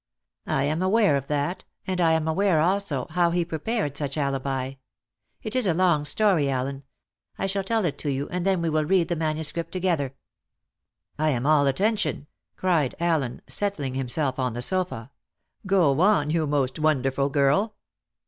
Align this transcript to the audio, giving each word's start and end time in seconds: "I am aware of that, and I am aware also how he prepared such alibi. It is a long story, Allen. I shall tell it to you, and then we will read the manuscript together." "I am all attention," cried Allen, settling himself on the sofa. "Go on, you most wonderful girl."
"I 0.47 0.63
am 0.63 0.81
aware 0.81 1.15
of 1.15 1.27
that, 1.27 1.63
and 1.85 2.01
I 2.01 2.13
am 2.13 2.27
aware 2.27 2.59
also 2.59 3.05
how 3.11 3.29
he 3.29 3.45
prepared 3.45 3.95
such 3.95 4.17
alibi. 4.17 4.73
It 5.43 5.55
is 5.55 5.67
a 5.67 5.75
long 5.75 6.05
story, 6.05 6.49
Allen. 6.49 6.81
I 7.37 7.45
shall 7.45 7.63
tell 7.63 7.85
it 7.85 7.99
to 7.99 8.09
you, 8.09 8.27
and 8.29 8.43
then 8.43 8.63
we 8.63 8.69
will 8.71 8.83
read 8.83 9.09
the 9.09 9.15
manuscript 9.15 9.71
together." 9.71 10.15
"I 11.19 11.29
am 11.29 11.45
all 11.45 11.67
attention," 11.67 12.25
cried 12.55 12.95
Allen, 12.99 13.43
settling 13.45 13.93
himself 13.93 14.39
on 14.39 14.53
the 14.53 14.63
sofa. 14.63 15.11
"Go 15.67 16.01
on, 16.01 16.31
you 16.31 16.47
most 16.47 16.79
wonderful 16.79 17.29
girl." 17.29 17.75